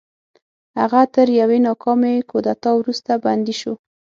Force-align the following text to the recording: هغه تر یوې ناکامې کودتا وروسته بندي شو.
هغه 0.79 1.01
تر 1.15 1.27
یوې 1.41 1.57
ناکامې 1.67 2.15
کودتا 2.31 2.69
وروسته 2.75 3.11
بندي 3.23 3.55
شو. 3.61 3.73